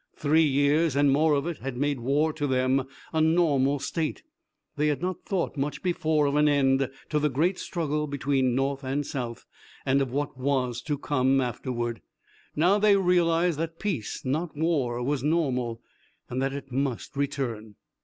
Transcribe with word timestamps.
Three 0.15 0.41
years 0.41 0.95
and 0.95 1.11
more 1.11 1.35
of 1.35 1.45
it 1.45 1.59
had 1.59 1.77
made 1.77 1.99
war 1.99 2.33
to 2.33 2.47
them 2.47 2.85
a 3.13 3.21
normal 3.21 3.77
state. 3.77 4.23
They 4.75 4.87
had 4.87 4.99
not 4.99 5.21
thought 5.27 5.57
much 5.57 5.83
before 5.83 6.25
of 6.25 6.35
an 6.35 6.47
end 6.49 6.89
to 7.09 7.19
the 7.19 7.29
great 7.29 7.59
struggle 7.59 8.07
between 8.07 8.55
North 8.55 8.83
and 8.83 9.05
South, 9.05 9.45
and 9.85 10.01
of 10.01 10.11
what 10.11 10.35
was 10.35 10.81
to 10.87 10.97
come 10.97 11.39
after. 11.39 11.71
Now 12.55 12.79
they 12.79 12.95
realized 12.97 13.59
that 13.59 13.77
peace, 13.77 14.25
not 14.25 14.57
war, 14.57 15.03
was 15.03 15.21
normal, 15.21 15.83
and 16.31 16.41
that 16.41 16.53
it 16.53 16.71
must 16.71 17.15
return. 17.15 17.75